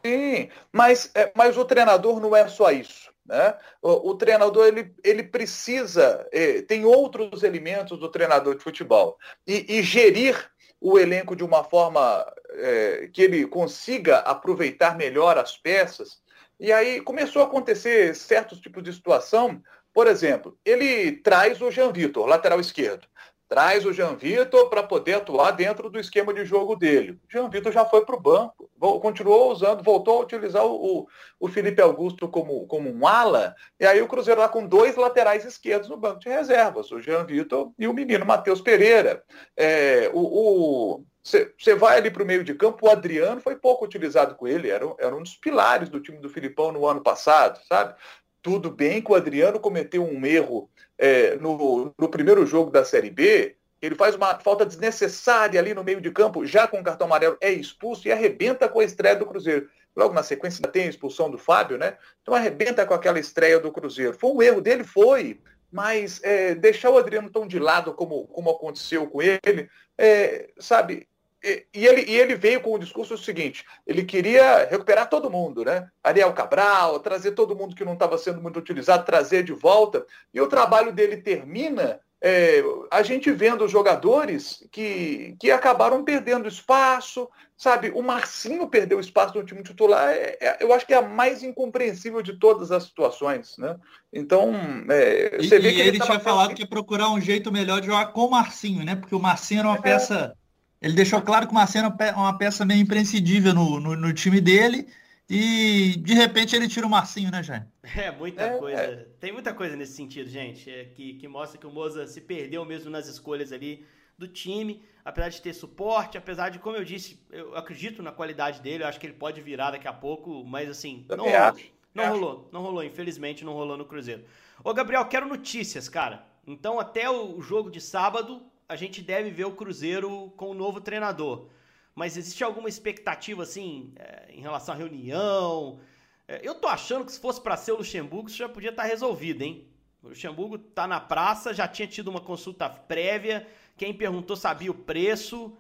[0.05, 3.11] Sim, mas, é, mas o treinador não é só isso.
[3.29, 3.55] Né?
[3.83, 9.19] O, o treinador ele, ele precisa, é, tem outros elementos do treinador de futebol.
[9.47, 15.57] E, e gerir o elenco de uma forma é, que ele consiga aproveitar melhor as
[15.59, 16.23] peças.
[16.59, 19.63] E aí começou a acontecer certos tipos de situação.
[19.93, 23.07] Por exemplo, ele traz o Jean Vitor, lateral esquerdo
[23.49, 27.13] traz o Jean Vitor para poder atuar dentro do esquema de jogo dele.
[27.13, 31.09] O Jean Vitor já foi para o banco, continuou usando, voltou a utilizar o,
[31.41, 35.45] o Felipe Augusto como, como um ala, e aí o Cruzeiro lá com dois laterais
[35.45, 39.23] esquerdos no banco de reservas, o Jean Vitor e o menino Matheus Pereira.
[39.57, 44.35] É, o, você vai ali para o meio de campo, o Adriano foi pouco utilizado
[44.35, 47.95] com ele, era, era um dos pilares do time do Filipão no ano passado, sabe?
[48.43, 53.11] Tudo bem que o Adriano cometeu um erro é, no, no primeiro jogo da Série
[53.11, 57.07] B, ele faz uma falta desnecessária ali no meio de campo, já com o cartão
[57.07, 59.69] amarelo, é expulso e arrebenta com a estreia do Cruzeiro.
[59.97, 61.97] Logo na sequência tem a expulsão do Fábio, né?
[62.23, 64.15] Então arrebenta com aquela estreia do Cruzeiro.
[64.15, 64.85] Foi um erro dele?
[64.85, 65.41] Foi.
[65.71, 71.07] Mas é, deixar o Adriano tão de lado como, como aconteceu com ele, é, sabe,
[71.43, 75.89] e, ele, e ele veio com o discurso seguinte: ele queria recuperar todo mundo, né?
[76.03, 80.05] Ariel Cabral, trazer todo mundo que não estava sendo muito utilizado, trazer de volta.
[80.35, 86.49] E o trabalho dele termina é, a gente vendo os jogadores que, que acabaram perdendo
[86.49, 87.93] espaço, sabe?
[87.95, 91.45] O Marcinho perdeu espaço no time titular, é, é, eu acho que é a mais
[91.45, 93.77] incompreensível de todas as situações, né?
[94.13, 94.53] Então,
[94.91, 97.81] é, você e, vê que ele, ele tinha falado que ia procurar um jeito melhor
[97.81, 98.97] de jogar com o Marcinho, né?
[98.97, 99.83] Porque o Marcinho era uma é.
[99.83, 100.35] peça
[100.81, 104.41] ele deixou claro que o Marcelo é uma peça meio imprescindível no, no, no, time
[104.41, 104.89] dele.
[105.29, 107.67] E de repente ele tira o Marcinho, né, Jair?
[107.97, 108.81] É, muita é, coisa.
[108.83, 109.07] É.
[109.21, 110.71] Tem muita coisa nesse sentido, gente.
[110.71, 113.85] É, que, que mostra que o Moza se perdeu mesmo nas escolhas ali
[114.17, 118.61] do time, apesar de ter suporte, apesar de, como eu disse, eu acredito na qualidade
[118.61, 121.57] dele, eu acho que ele pode virar daqui a pouco, mas assim, não rolou.
[121.95, 124.25] Não rolou, não rolou, infelizmente não rolou no Cruzeiro.
[124.63, 126.27] Ô, Gabriel, quero notícias, cara.
[126.47, 130.81] Então, até o jogo de sábado, a gente deve ver o Cruzeiro com o novo
[130.81, 131.49] treinador.
[131.95, 135.81] mas existe alguma expectativa, assim, é, em relação à reunião?
[136.29, 138.85] É, eu tô achando que se fosse para ser o Luxemburgo, isso já podia estar
[138.85, 139.67] tá resolvido, hein?
[140.03, 144.75] O Luxemburgo tá na praça, já tinha tido uma consulta prévia, quem perguntou sabia o
[144.75, 145.57] preço.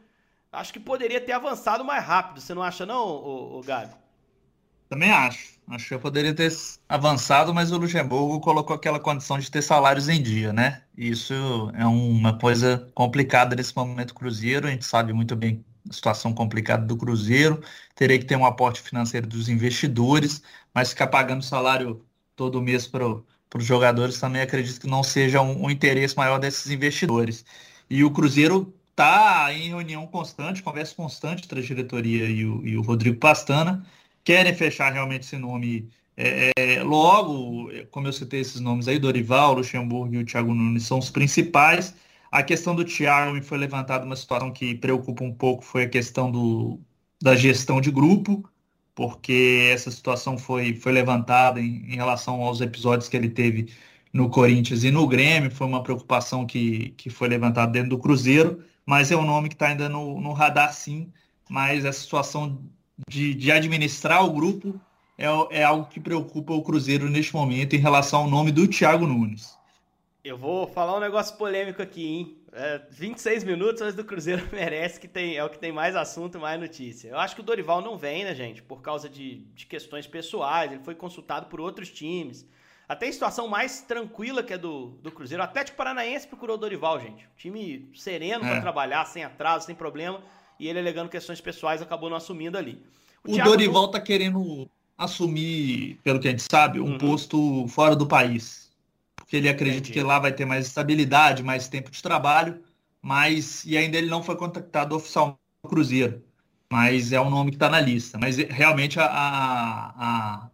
[0.53, 3.94] Acho que poderia ter avançado mais rápido, você não acha não, o, o Gabi?
[4.88, 5.59] Também acho.
[5.68, 6.51] Acho que eu poderia ter
[6.88, 10.83] avançado, mas o Luxemburgo colocou aquela condição de ter salários em dia, né?
[10.96, 11.35] Isso
[11.74, 14.66] é uma coisa complicada nesse momento Cruzeiro.
[14.66, 17.62] A gente sabe muito bem a situação complicada do Cruzeiro.
[17.94, 20.42] Teria que ter um aporte financeiro dos investidores,
[20.74, 22.03] mas ficar pagando salário
[22.35, 26.70] todo mês para os jogadores também acredito que não seja um, um interesse maior desses
[26.70, 27.44] investidores.
[27.90, 32.77] E o Cruzeiro está em reunião constante, conversa constante entre a diretoria e o, e
[32.77, 33.85] o Rodrigo Pastana
[34.29, 39.55] querem fechar realmente esse nome é, é, logo, como eu citei esses nomes aí, Dorival,
[39.55, 41.95] Luxemburgo e o Thiago Nunes são os principais.
[42.31, 45.88] A questão do Thiago me foi levantada uma situação que preocupa um pouco, foi a
[45.88, 46.79] questão do,
[47.23, 48.47] da gestão de grupo,
[48.95, 53.73] porque essa situação foi, foi levantada em, em relação aos episódios que ele teve
[54.12, 58.62] no Corinthians e no Grêmio, foi uma preocupação que, que foi levantada dentro do Cruzeiro,
[58.85, 61.11] mas é um nome que está ainda no, no radar sim,
[61.49, 62.62] mas essa situação
[63.07, 64.81] de, de administrar o grupo
[65.17, 69.07] é, é algo que preocupa o Cruzeiro neste momento em relação ao nome do Thiago
[69.07, 69.59] Nunes.
[70.25, 72.39] Eu vou falar um negócio polêmico aqui, hein?
[72.53, 76.39] É, 26 minutos, mas do Cruzeiro merece que tem, é o que tem mais assunto,
[76.39, 77.09] mais notícia.
[77.09, 78.63] Eu acho que o Dorival não vem, né, gente?
[78.63, 82.49] Por causa de, de questões pessoais, ele foi consultado por outros times.
[82.89, 85.43] Até a situação mais tranquila que é do, do Cruzeiro.
[85.43, 87.29] O Atlético Paranaense procurou o Dorival, gente.
[87.37, 88.49] Time sereno é.
[88.49, 90.23] para trabalhar, sem atraso, sem problema
[90.59, 92.83] e ele alegando questões pessoais acabou não assumindo ali.
[93.27, 96.99] O, o Dorival está querendo assumir, pelo que a gente sabe, um uhum.
[96.99, 98.68] posto fora do país.
[99.14, 99.92] Porque ele acredita Entendi.
[99.92, 102.61] que lá vai ter mais estabilidade, mais tempo de trabalho,
[103.01, 106.23] mas e ainda ele não foi contactado oficialmente no Cruzeiro.
[106.71, 108.18] Mas é um nome que está na lista.
[108.18, 110.51] Mas realmente a, a,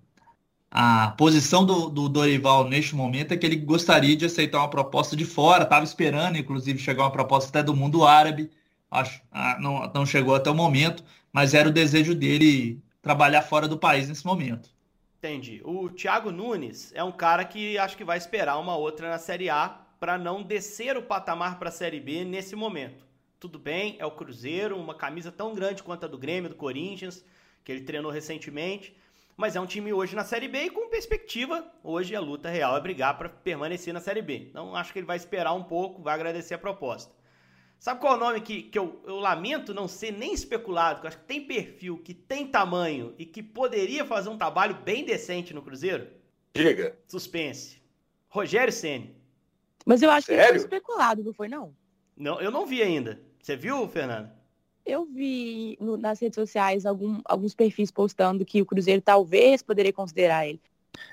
[0.71, 4.71] a, a posição do, do, Dorival neste momento é que ele gostaria de aceitar uma
[4.71, 8.51] proposta de fora, estava esperando, inclusive, chegar uma proposta até do mundo árabe
[8.95, 13.69] acho, ah, não, não chegou até o momento, mas era o desejo dele trabalhar fora
[13.69, 14.71] do país nesse momento.
[15.19, 15.61] Entendi.
[15.65, 19.51] O Thiago Nunes é um cara que acho que vai esperar uma outra na Série
[19.51, 23.05] A para não descer o patamar para a Série B nesse momento.
[23.41, 27.25] Tudo bem, é o Cruzeiro, uma camisa tão grande quanto a do Grêmio, do Corinthians,
[27.65, 28.95] que ele treinou recentemente,
[29.37, 32.77] mas é um time hoje na Série B e com perspectiva, hoje a luta real
[32.77, 34.47] é brigar para permanecer na Série B.
[34.51, 37.13] Então acho que ele vai esperar um pouco, vai agradecer a proposta.
[37.85, 41.07] Sabe qual é o nome que, que eu, eu lamento não ser nem especulado, que
[41.07, 45.05] eu acho que tem perfil, que tem tamanho e que poderia fazer um trabalho bem
[45.05, 46.09] decente no Cruzeiro?
[46.55, 46.97] Diga.
[47.07, 47.83] Suspense.
[48.27, 49.15] Rogério Ceni.
[49.85, 50.43] Mas eu acho Sério?
[50.43, 51.77] que ele foi especulado, não foi não?
[52.17, 53.21] Não, eu não vi ainda.
[53.39, 54.31] Você viu, Fernando?
[54.87, 59.93] Eu vi no, nas redes sociais algum, alguns perfis postando que o Cruzeiro talvez poderia
[59.93, 60.59] considerar ele.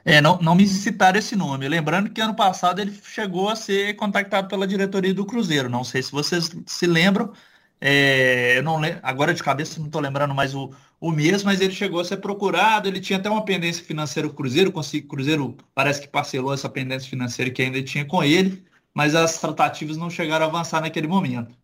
[0.04, 1.67] É, não, não me citaram esse nome.
[1.67, 5.70] Lembrando que ano passado ele chegou a ser contactado pela diretoria do Cruzeiro.
[5.70, 7.32] Não sei se vocês se lembram.
[7.80, 11.62] É, eu não lembro, agora de cabeça não estou lembrando mais o, o mês, mas
[11.62, 12.88] ele chegou a ser procurado.
[12.88, 14.70] Ele tinha até uma pendência financeira com o Cruzeiro.
[14.70, 18.63] O Cruzeiro parece que parcelou essa pendência financeira que ainda tinha com ele,
[18.94, 21.56] mas as tratativas não chegaram a avançar naquele momento.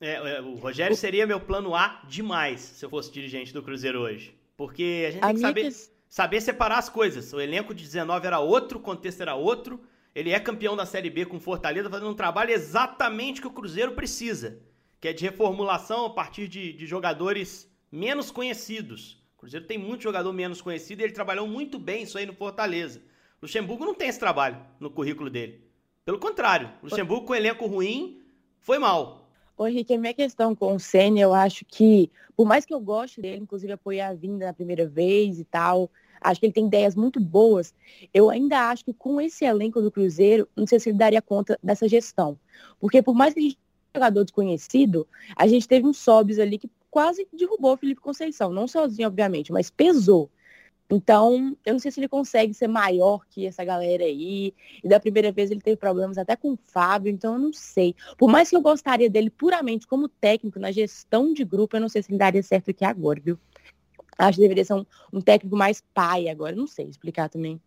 [0.00, 4.00] É, é o Rogério seria meu plano A demais se eu fosse dirigente do Cruzeiro
[4.00, 4.34] hoje.
[4.56, 5.72] Porque a gente tem que saber
[6.12, 7.32] saber separar as coisas.
[7.32, 9.80] O elenco de 19 era outro, o contexto era outro.
[10.14, 13.92] Ele é campeão da Série B com Fortaleza, fazendo um trabalho exatamente que o Cruzeiro
[13.92, 14.60] precisa,
[15.00, 19.22] que é de reformulação a partir de, de jogadores menos conhecidos.
[19.36, 22.34] O Cruzeiro tem muito jogador menos conhecido e ele trabalhou muito bem isso aí no
[22.34, 22.98] Fortaleza.
[23.40, 25.66] O Luxemburgo não tem esse trabalho no currículo dele.
[26.04, 28.20] Pelo contrário, o Luxemburgo com elenco ruim
[28.60, 29.21] foi mal.
[29.62, 32.80] Ô Henrique, a minha questão com o Senna, eu acho que, por mais que eu
[32.80, 35.88] goste dele, inclusive apoiar a vinda na primeira vez e tal,
[36.20, 37.72] acho que ele tem ideias muito boas.
[38.12, 41.56] Eu ainda acho que com esse elenco do Cruzeiro, não sei se ele daria conta
[41.62, 42.36] dessa gestão.
[42.80, 43.58] Porque por mais que a gente
[43.94, 48.52] jogador desconhecido, a gente teve um Sobis ali que quase derrubou o Felipe Conceição.
[48.52, 50.28] Não sozinho, obviamente, mas pesou.
[50.94, 54.52] Então, eu não sei se ele consegue ser maior que essa galera aí.
[54.84, 57.96] E da primeira vez ele teve problemas até com o Fábio, então eu não sei.
[58.18, 61.88] Por mais que eu gostaria dele puramente como técnico na gestão de grupo, eu não
[61.88, 63.38] sei se ele daria certo aqui agora, viu?
[64.18, 66.54] Acho que deveria ser um, um técnico mais pai agora.
[66.54, 67.54] Não sei explicar também.
[67.54, 67.60] Não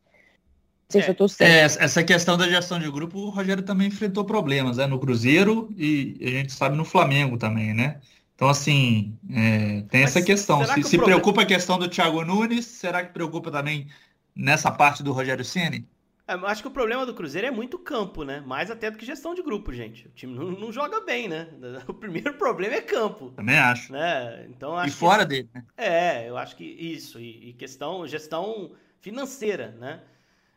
[0.90, 1.52] sei é, se eu tô certo.
[1.52, 4.86] É, essa questão da gestão de grupo, o Rogério também enfrentou problemas, né?
[4.86, 8.00] No Cruzeiro e a gente sabe no Flamengo também, né?
[8.36, 10.66] Então, assim, é, tem Mas essa questão.
[10.66, 13.88] Se, que se preocupa a questão do Thiago Nunes, será que preocupa também
[14.36, 15.88] nessa parte do Rogério Ceni?
[16.28, 18.42] É, acho que o problema do Cruzeiro é muito campo, né?
[18.46, 20.08] Mais até do que gestão de grupo, gente.
[20.08, 21.48] O time não, não joga bem, né?
[21.88, 23.32] O primeiro problema é campo.
[23.32, 23.94] Também acho.
[23.94, 24.48] Né?
[24.50, 25.30] Então, acho e fora que...
[25.30, 25.64] dele, né?
[25.78, 27.20] É, eu acho que isso.
[27.20, 30.02] E, e questão, gestão financeira, né?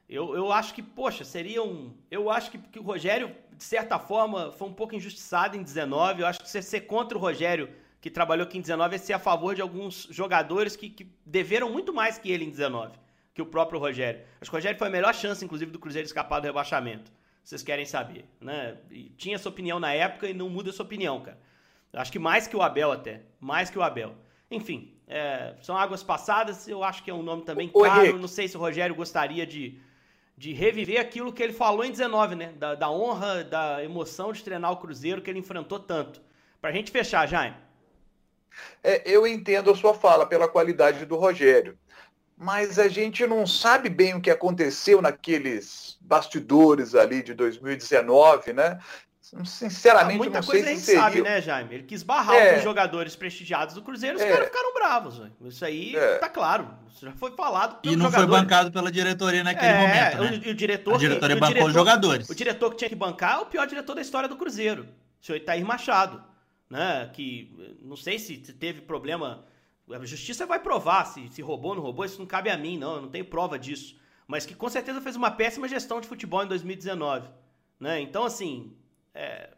[0.08, 1.92] Eu, eu acho que, poxa, seria um.
[2.10, 6.22] Eu acho que, que o Rogério, de certa forma, foi um pouco injustiçado em 19.
[6.22, 7.68] Eu acho que você ser contra o Rogério,
[8.00, 11.68] que trabalhou aqui em 19, é ser a favor de alguns jogadores que, que deveram
[11.68, 12.96] muito mais que ele em 19
[13.34, 14.20] que o próprio Rogério.
[14.40, 17.12] Acho que o Rogério foi a melhor chance, inclusive, do Cruzeiro escapar do rebaixamento.
[17.44, 18.76] Vocês querem saber, né?
[18.90, 21.38] E tinha essa opinião na época e não muda essa opinião, cara.
[21.92, 23.22] Acho que mais que o Abel até.
[23.38, 24.12] Mais que o Abel.
[24.50, 26.66] Enfim, é, são águas passadas.
[26.66, 28.02] Eu acho que é um nome também caro.
[28.02, 28.18] Henrique.
[28.18, 29.78] Não sei se o Rogério gostaria de,
[30.38, 32.52] de reviver aquilo que ele falou em 19, né?
[32.56, 36.22] Da, da honra, da emoção de treinar o Cruzeiro que ele enfrentou tanto.
[36.60, 37.56] Pra gente fechar, Jaime.
[38.82, 41.76] É, eu entendo a sua fala pela qualidade do Rogério
[42.38, 48.78] mas a gente não sabe bem o que aconteceu naqueles bastidores ali de 2019, né?
[49.44, 51.00] Sinceramente, ah, muita não coisa sei a gente seria...
[51.02, 51.74] sabe, né, Jaime?
[51.74, 52.50] Ele quis barrar é.
[52.50, 54.30] alguns jogadores prestigiados do Cruzeiro, os é.
[54.30, 55.18] caras ficaram bravos.
[55.18, 55.32] Véio.
[55.42, 56.18] Isso aí é.
[56.18, 56.70] tá claro.
[56.90, 57.78] Isso já foi falado.
[57.82, 58.30] E não jogadores.
[58.30, 60.22] foi bancado pela diretoria naquele é, momento.
[60.22, 60.42] Né?
[60.46, 60.94] O, o, diretor.
[60.94, 62.30] A diretoria que, bancou diretor, os jogadores.
[62.30, 64.88] O diretor que tinha que bancar é o pior diretor da história do Cruzeiro,
[65.20, 66.24] o senhor Itair Machado.
[66.70, 67.10] Né?
[67.12, 69.44] Que não sei se teve problema
[69.94, 72.76] a justiça vai provar se, se roubou ou não roubou, isso não cabe a mim,
[72.76, 73.96] não, eu não tenho prova disso.
[74.26, 77.28] Mas que com certeza fez uma péssima gestão de futebol em 2019.
[77.80, 78.00] Né?
[78.00, 78.76] Então, assim.
[79.18, 79.50] É...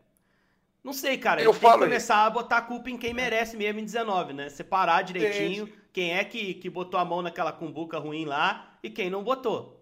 [0.83, 1.43] Não sei, cara.
[1.43, 4.33] Eu gente tem que começar a botar a culpa em quem merece mesmo em 19,
[4.33, 4.49] né?
[4.49, 5.81] Separar direitinho é.
[5.93, 9.79] quem é que, que botou a mão naquela cumbuca ruim lá e quem não botou.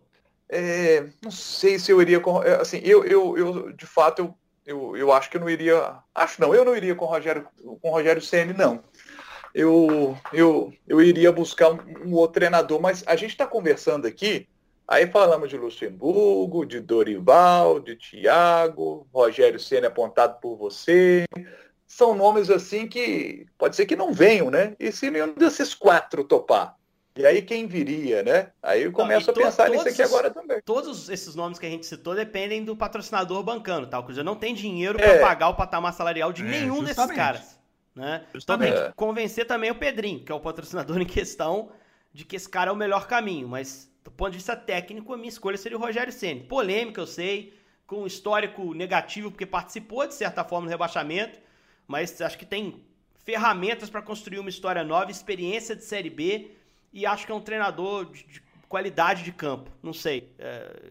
[0.48, 2.42] É, não sei se eu iria com.
[2.42, 4.34] É, assim, eu, eu, eu de fato, eu,
[4.66, 5.98] eu, eu acho que eu não iria.
[6.14, 7.46] Acho não, eu não iria com o Rogério,
[7.80, 8.82] com o Rogério Ceni não
[9.54, 14.48] eu, eu, eu iria buscar um, um outro treinador, mas a gente está conversando aqui,
[14.88, 21.24] aí falamos de Luxemburgo, de Dorival, de Thiago, Rogério Senna apontado por você.
[21.86, 24.74] São nomes assim que pode ser que não venham, né?
[24.80, 26.78] E se nenhum desses quatro topar?
[27.18, 28.52] E aí quem viria, né?
[28.62, 30.60] Aí eu começo não, a pensar nisso aqui agora também.
[30.64, 33.98] Todos esses nomes que a gente citou dependem do patrocinador bancando, tá?
[33.98, 35.18] O Cruzeiro não tem dinheiro para é.
[35.18, 36.96] pagar o patamar salarial de é, nenhum justamente.
[36.96, 37.58] desses caras.
[37.92, 38.24] Né?
[38.32, 41.72] Então tem que convencer também o Pedrinho, que é o patrocinador em questão,
[42.18, 43.46] de que esse cara é o melhor caminho.
[43.46, 46.42] Mas do ponto de vista técnico, a minha escolha seria o Rogério Senna.
[46.42, 47.54] Polêmica, eu sei,
[47.86, 51.38] com histórico negativo, porque participou de certa forma do rebaixamento,
[51.86, 52.84] mas acho que tem
[53.24, 56.50] ferramentas para construir uma história nova, experiência de Série B,
[56.92, 59.70] e acho que é um treinador de, de qualidade de campo.
[59.80, 60.34] Não sei.
[60.40, 60.90] É,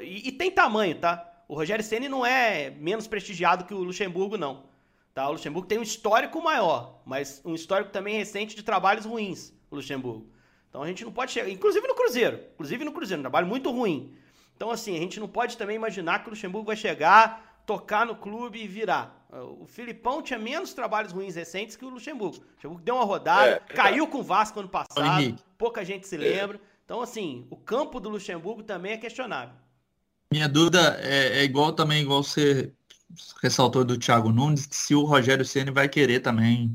[0.00, 1.44] e, e, tem tamanho, tá?
[1.46, 4.64] O Rogério Senna não é menos prestigiado que o Luxemburgo, não.
[5.12, 5.28] Tá?
[5.28, 9.76] O Luxemburgo tem um histórico maior, mas um histórico também recente de trabalhos ruins, o
[9.76, 10.31] Luxemburgo.
[10.72, 13.70] Então a gente não pode chegar, inclusive no Cruzeiro, inclusive no Cruzeiro, um trabalho muito
[13.70, 14.10] ruim.
[14.56, 18.16] Então assim, a gente não pode também imaginar que o Luxemburgo vai chegar, tocar no
[18.16, 19.28] clube e virar.
[19.30, 22.38] O Filipão tinha menos trabalhos ruins recentes que o Luxemburgo.
[22.38, 26.16] O Luxemburgo deu uma rodada, é, caiu com o Vasco ano passado, pouca gente se
[26.16, 26.58] lembra.
[26.86, 29.54] Então assim, o campo do Luxemburgo também é questionável.
[30.32, 32.72] Minha dúvida é, é igual também, igual você
[33.42, 36.74] ressaltou do Thiago Nunes, se o Rogério Ceni vai querer também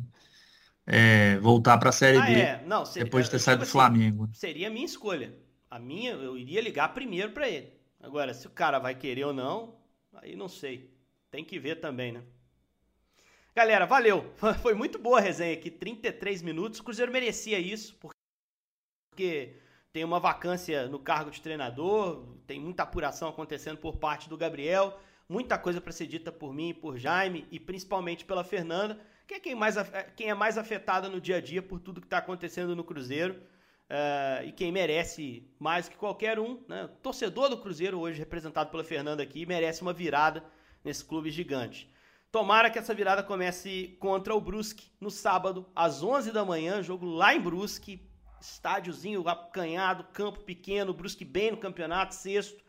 [0.87, 2.63] é, voltar para a Série ah, B é.
[2.65, 4.29] Não, seria, depois de ter saído do tipo assim, Flamengo.
[4.31, 5.37] Seria a minha escolha.
[5.69, 7.73] A minha, eu iria ligar primeiro para ele.
[7.99, 9.75] Agora, se o cara vai querer ou não,
[10.13, 10.89] aí não sei.
[11.29, 12.23] Tem que ver também, né?
[13.53, 14.33] Galera, valeu.
[14.63, 16.79] Foi muito boa a resenha aqui, 33 minutos.
[16.79, 19.57] O Cruzeiro merecia isso, porque
[19.91, 24.97] tem uma vacância no cargo de treinador, tem muita apuração acontecendo por parte do Gabriel
[25.27, 29.39] muita coisa para ser dita por mim, por Jaime e principalmente pela Fernanda, que é
[29.39, 29.75] quem, mais,
[30.15, 33.33] quem é mais afetada no dia a dia por tudo que está acontecendo no Cruzeiro
[33.89, 36.63] uh, e quem merece mais que qualquer um.
[36.67, 36.89] Né?
[37.03, 40.43] Torcedor do Cruzeiro, hoje representado pela Fernanda aqui, merece uma virada
[40.81, 41.91] nesse clube gigante.
[42.31, 47.05] Tomara que essa virada comece contra o Brusque no sábado, às 11 da manhã, jogo
[47.05, 48.01] lá em Brusque,
[48.39, 52.66] estádiozinho acanhado, campo pequeno, Brusque bem no campeonato, sexto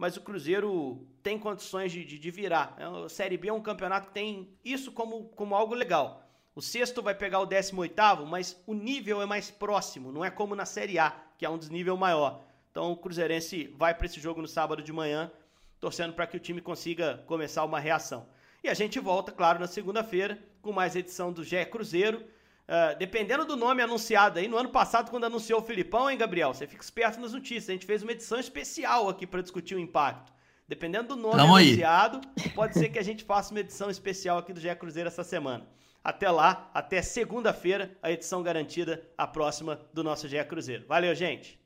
[0.00, 2.74] mas o Cruzeiro tem condições de, de, de virar.
[3.04, 6.26] A Série B é um campeonato que tem isso como, como algo legal.
[6.54, 10.30] O sexto vai pegar o décimo oitavo, mas o nível é mais próximo, não é
[10.30, 12.42] como na Série A, que é um desnível maior.
[12.70, 15.30] Então o Cruzeirense vai para esse jogo no sábado de manhã,
[15.78, 18.26] torcendo para que o time consiga começar uma reação.
[18.64, 22.24] E a gente volta, claro, na segunda-feira com mais edição do GE Cruzeiro.
[22.70, 26.54] Uh, dependendo do nome anunciado aí, no ano passado, quando anunciou o Filipão, hein, Gabriel?
[26.54, 27.68] Você fica esperto nas notícias.
[27.68, 30.32] A gente fez uma edição especial aqui para discutir o impacto.
[30.68, 32.48] Dependendo do nome Tamo anunciado, aí.
[32.50, 35.66] pode ser que a gente faça uma edição especial aqui do GE Cruzeiro essa semana.
[36.02, 40.84] Até lá, até segunda-feira, a edição garantida, a próxima do nosso GE Cruzeiro.
[40.86, 41.59] Valeu, gente!